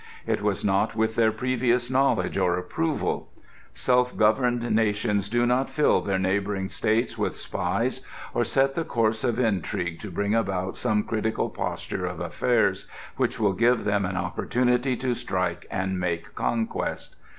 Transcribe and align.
It 0.25 0.41
was 0.41 0.65
not 0.65 0.95
with 0.95 1.13
their 1.13 1.31
previous 1.31 1.91
knowledge 1.91 2.35
or 2.35 2.57
approval.... 2.57 3.29
Self 3.75 4.17
governed 4.17 4.63
nations 4.71 5.29
do 5.29 5.45
not 5.45 5.69
fill 5.69 6.01
their 6.01 6.17
neighbour 6.17 6.67
states 6.69 7.19
with 7.19 7.35
spies, 7.35 8.01
or 8.33 8.43
set 8.43 8.73
the 8.73 8.83
course 8.83 9.23
of 9.23 9.37
intrigue 9.39 9.99
to 9.99 10.09
bring 10.09 10.33
about 10.33 10.75
some 10.75 11.03
critical 11.03 11.51
posture 11.51 12.07
of 12.07 12.19
affairs 12.19 12.87
which 13.17 13.39
will 13.39 13.53
give 13.53 13.83
them 13.83 14.03
an 14.05 14.17
opportunity 14.17 14.95
to 14.95 15.13
strike 15.13 15.67
and 15.69 15.99
make 15.99 16.33
conquest.... 16.33 17.15